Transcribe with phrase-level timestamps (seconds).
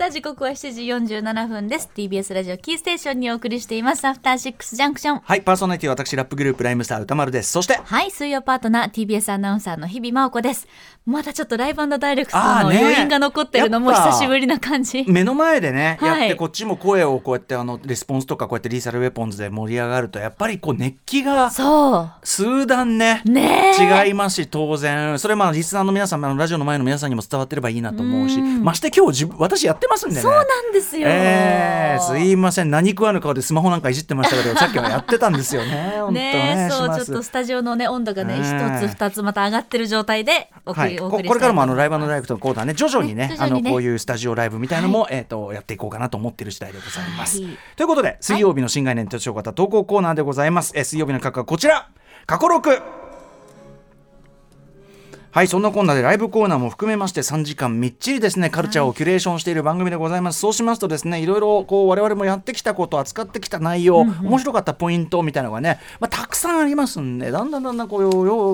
[0.00, 0.82] さあ時刻は7時
[1.18, 1.90] 47分です。
[1.94, 4.06] TBS ラジオキーステーションにお送りしています。
[4.06, 5.18] アフターシックスジャンクション。
[5.18, 7.52] はいパーソナリティは私ラップグループライムスター歌丸です。
[7.52, 10.66] そしてはい水曜パートナー TBS アナウンサーの日々真央子です。
[11.04, 15.04] まだちょっとライブダイレクトの余韻が残ってるのも久しぶりな感じ。
[15.06, 16.20] 目の前でね、はい。
[16.20, 24.06] やってこっちも声をこうやってあのレスポンスとかこうやってリーサルウェポンズで盛り上がるとやっぱりこう熱気がそ数段ねうねえ。
[24.06, 25.18] 違いますし当然。
[25.18, 28.40] それまあリスナーの皆さんラジオの前の皆さんにも伝わってればいいなと思うし。
[28.40, 30.22] まして今日自分私やってますんでね。
[30.22, 32.70] そうなんですよ、えー、すいません。
[32.70, 36.00] 何食わぬ顔でスマホなんかいじってましたけど さっきはやってたんですよね。
[36.10, 43.36] ねえそうちょっとスタジオのね温度がねね一つ二つまた上がってる状態でお送り、はい、これからもあのライブブダイレクトのコーナーね徐々にね,、ね。
[43.38, 47.42] あのこういうスタジオライブみたいのも、えー、とやっていこうかなと思ってる次第でございます。
[47.42, 47.58] はい。
[47.76, 50.72] ということで水曜日の新概念手帳型投稿コーナーでございます。
[50.74, 51.88] えー水曜日の価格はこちら。
[52.26, 52.99] 過去6
[55.32, 68.02] はいそんなこんなでライブコーナーも含めまして3時間みっちりですねカルチャーをキュレーションしている番組でございます、そうしますとですねいろいろこう我々もやってきたこと扱ってきた内容、面白かったポイントみたいなのがね、まあ、たくさんありますんでだんだんだんだんこう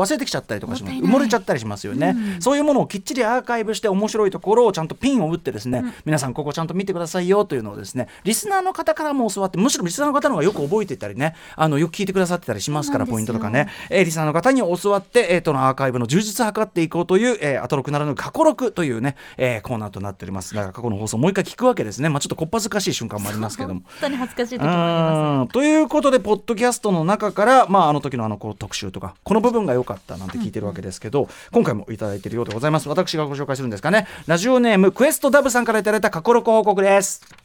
[0.00, 32.88] 忘れてきちゃったりとかし埋もれちゃったりしますよね、そういうものをきっちりアーカイブして面白いところをちゃんとピンを打ってですね、皆さんここちゃんと見てくださいよというのをですねリスナーの方からも教わってむしろリスナーの方の方がよく覚えていたりねあのよく聞いてくださってたりしますからポイントとかね、えーリスナーの方に教わって、えー、とのアーカイブの充実を図っていこうという、えー、アトロクならぬ過去録というね、えーコーナーとなっておりますだから過去の放送もう一回聞くわけですねまあちょっとこっぱずかしい瞬間もありますけども 本当に恥ずかしい時もありまうんということで、ポッドキャストの中から、まあ、あの時のあのこう特集とか、この部分が良かったなんて聞いてるわけですけど、今回もいただいているようでございます。
[32.88, 34.06] 私がご紹介するんですかね。
[34.26, 37.43] ラジオネーム、クエストダブさんからいただいた過去録報告です。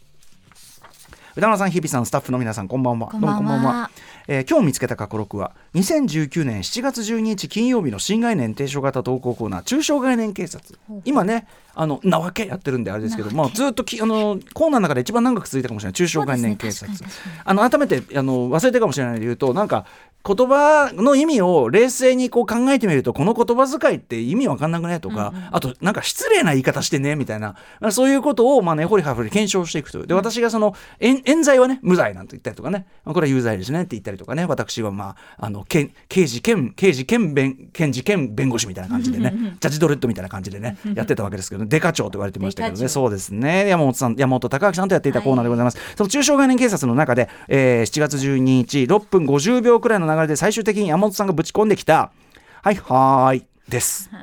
[1.40, 3.08] 歌村さん、日比さん、スタッフの皆さん、こんばんは。
[3.08, 3.90] こんばんは。
[4.28, 10.78] えー今日見つけた過去録は2019年7月12日金曜日の新概念提唱型投稿コーナー中小概念警察。
[11.04, 17.00] 今ねあのなわけやってるんであれですけど、まあ、ずっときあのコーナーの中で一番長く続いたかもしれない中小概念警察、ね。
[17.44, 19.86] あの改めてあの忘れてるかもしれないで言うとなんか
[20.26, 27.56] 言葉の意味を冷静にこう考えてみるとこの言葉遣いって意味わかんなくねとか、あとなんか失礼な言い方してねみたいな。
[27.80, 30.08] まあそういうことをまあねほりはふり検証していくという。
[30.08, 32.86] で私がその冤冤罪はね無罪なんて言ったりとかね。
[33.06, 34.46] まあこれは有罪ですねって言ったりとかね。
[34.46, 39.34] 私はまああのけ刑事兼刑事兼弁検事兼弁護士みたいな感じでね。
[39.60, 42.88] ジャッジドレッドみたいな感じでねやってたわけですけど、デカ長と言われてましたけどね。
[42.90, 43.68] そうですね。
[43.68, 52.12] 山本さん山本隆明さんとやっていたコーナーでございます、その中小概念警察の中で、えー7月12日6分50秒くらいの流れで最終的に山本さんがぶち込んできた
[52.64, 54.10] 「はいはーい」です。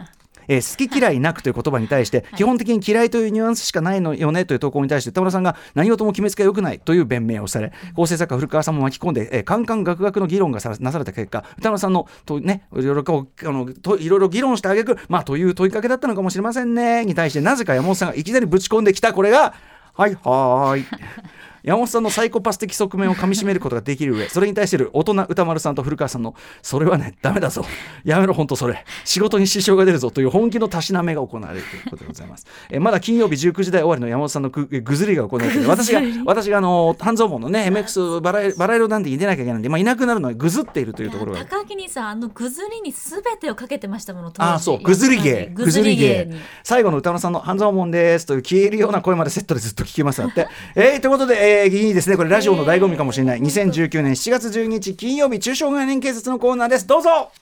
[0.48, 19.12] えー好き嫌いなくという言葉に対して、基本的に嫌いというニュアンスしかないのよねという投稿に対して田村さんが何事も決めつけが良くないという弁明をされ構成作家古川さんも巻き込んで、えー、カンカンガクガクの議論がさなされた結果田村さんのと、ね、いろいろこうあのといろいろ議論してあげく、まあ、という問いかけだったのかもしれませんねに対してなぜか山本さんがいきなりぶち込んできた。
[19.12, 19.54] これが
[19.94, 20.84] 「はいはーい」。
[21.66, 27.64] 山本さんのサイコパス的側面をかみしめることができる上 それに対してる大人歌丸さんと古川さんのそれはねダメだぞ。
[28.04, 28.84] やめろ本当それ。
[29.04, 32.46] 仕事に支障が出るぞという本気のたしなめが行われるということでございます。
[32.70, 44.82] えまだ金曜日19時台終わりの山本さんのぐぐずりが行われている私が 私があの半蔵門のね MX バラエバラ色ダンディに出なきゃいけないんで、まあ、いなくなるのはぐずっているというところが高木にさんあのぐずりにすべてをかけてましたものああそう。
[44.82, 45.50] ぐずり芸。
[45.54, 46.36] ぐずり芸に。
[46.62, 50.20] 最後の歌野さんの半沢門ですという消えるような声までセットでずっと聞けます。
[50.20, 50.48] だって。
[50.74, 52.16] えー、ということで、えー、いいですね。
[52.16, 53.40] これラジオの醍醐味かもしれない。
[53.40, 56.86] 2019年7月12日金曜日中小概念警察のコーナーです。
[56.86, 57.32] どうぞ。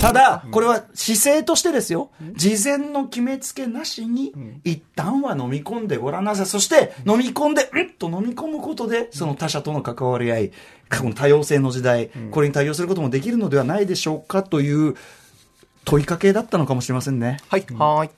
[0.00, 2.10] ただこれは姿勢としてですよ。
[2.34, 4.32] 事前の決めつけなしに
[4.64, 6.46] 一旦は飲み込んでごらんなさい。
[6.46, 10.52] そして飲み込んでうんと飲み込むことでその他者との関わり合い
[10.98, 14.96] この多様性の時代これに対応することもできるのではないでしょうかという
[15.84, 17.38] 問いかけだったのかもしれませんね。
[17.48, 18.10] はい、はーい。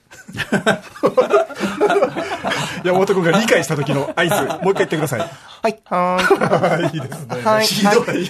[2.83, 5.19] 山本君が理解した時の合図、もう一回言ってください。
[5.19, 5.25] は
[5.69, 6.95] い、はーい。
[6.95, 7.41] いいですね。
[7.43, 8.29] はい、ひどい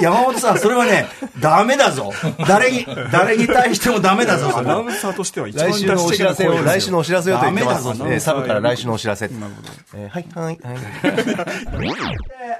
[0.00, 1.08] 山本さん、それはね、
[1.40, 2.12] ダメだぞ。
[2.46, 4.62] 誰に、誰に対してもダメだぞ、そア。
[4.62, 9.24] ナウンサーとしては一番来週のお知らせを、来週のお知らせをと言ってますダメだぞえーサブから来週のお知らせ。
[9.26, 10.58] えーはい、はい、はい。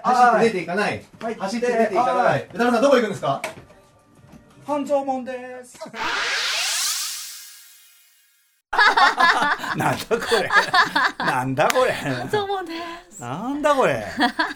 [0.03, 1.03] 走って出ていかない。
[1.39, 2.47] 走って出ていかない。
[2.53, 3.43] 歌丸さん、どこ行くんですか？
[4.67, 5.33] 半蔵門で
[5.65, 5.79] す。
[9.77, 10.51] なんだこれ。
[11.19, 11.95] なんだこれ。
[12.31, 12.75] そうもで
[13.11, 13.21] す。
[13.21, 14.05] なんだこれ。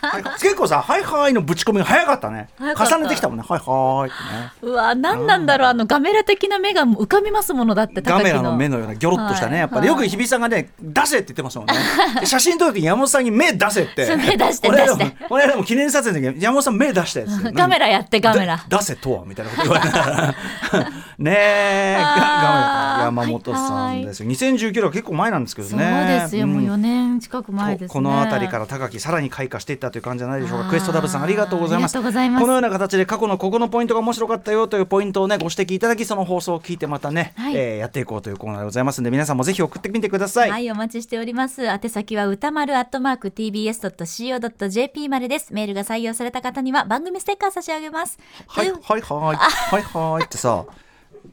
[0.01, 2.49] はい結構さ「はいはい」のぶち込みが早かったね。
[2.59, 4.73] 重ねてきたもんね「はいはい」ってね。
[4.73, 5.69] うわ何なんだろう。
[5.69, 11.75] あのガメラ的な目が浮かびますものだってガメラの目ののようなギョロッとしたね、はいやっぱりよく日比さんがね出せって言ってますもんね。
[12.21, 14.17] で 写真撮る時に山本さんに目出せって。
[14.17, 15.25] 目出してこの間も出して。
[15.29, 18.57] この間も記念撮影の時に山本さん目出してカ メラやってカメラ。
[18.57, 20.35] で出せとはみたいなこと言われた
[21.19, 21.97] ねえ。
[22.01, 24.23] ガメラ山本さんです。
[24.23, 27.89] よ、2019年は結構前なんですけどそうねですよ、もう4年近く前ですね。
[27.89, 30.71] ここの辺りから高木さらに開花していったという感じじゃないでしょうか。
[30.71, 31.97] クエストダブさんありがとうございます。
[31.97, 37.57] このような形で過去のここのポイントが面白かったよというポイントをねご指摘いただきその放送を聞いてまたね、はい。
[37.57, 41.65] えーやっていこうというコーナーでございますので皆さんもぜひ送ってみてください、はい、お待ちしております。
[41.65, 45.53] 宛先は歌丸アットマーク tbs.co.jp までです。
[45.53, 48.19] メールが採用された方には番組ステッカー差し上げます。
[48.47, 49.03] はいはいはい。
[49.03, 50.65] はいはいってさ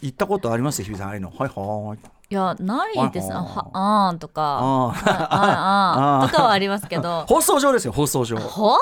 [0.02, 0.84] 言ったことあります？
[0.84, 1.32] 日比さんああいうの。
[1.36, 1.98] はいはい。
[2.32, 3.34] いや、ないです。
[3.34, 5.04] あはあーんとか、あー。
[5.32, 8.38] あーあ とかはありますけど、放送上ですよ放送上。
[8.38, 8.80] 放送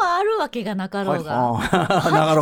[0.00, 1.58] 上はあるわけが なかろうが。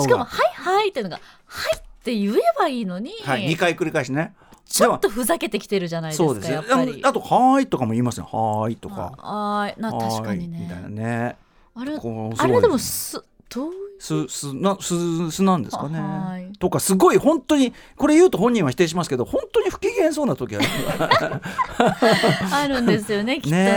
[0.00, 4.34] しかも、はいはいっていうのが、はいって言えばいいのに、はい2回繰り返しね。
[4.66, 7.00] ちょっとふざけてきてるじゃないですか、やっぱり。
[7.02, 9.14] あと「はーい」とかも言いますよ「はーい」とか。
[9.16, 11.02] はーい、な確かにみたいなね。
[11.02, 11.36] ね
[11.74, 16.58] あれ、あれでもす、どうすすなすすなんですかははねい。
[16.58, 20.66] とかすごい本当にこれ言うと本人は否定しますけど本当に不機嫌そうな時ある。
[22.52, 23.64] あるんですよね、 きっとね。
[23.64, 23.74] ね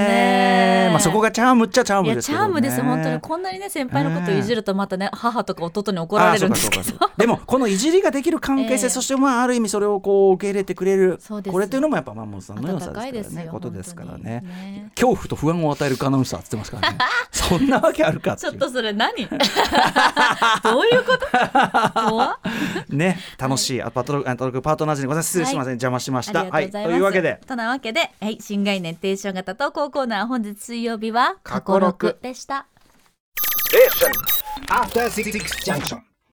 [0.87, 0.89] え。
[0.91, 6.83] まあそこがチャームっちゃチャームですけど、ね、チャームです本当にこんなにね先輩のことをいじるとまたね母とか弟に怒られるんですけど。
[7.17, 11.19] でもこのいじりができる関係性、ええそしてまあある意味それをこう受け入れてくれる
[11.49, 14.41] これっていうのもやっぱマンモスさんの良さでですねことですからね。
[14.41, 16.97] ね恐怖と不安を与えるアナウンサーって言ってますからね。
[17.31, 19.27] そんなわけあるか ちょっとそれ何？
[20.63, 21.17] どういうこ
[22.89, 22.95] と？
[22.95, 23.81] ね楽しい。
[23.81, 25.27] あパトロパトロパートナーズにございます。
[25.29, 26.69] 失礼しません、邪魔しましあたはい。
[26.69, 27.39] というわけで。
[27.47, 32.65] となわけで、はい、新概念提唱型投稿コーナー本日水曜日は過去6でした。
[34.69, 35.31] After Six
[35.63, 36.10] Junction.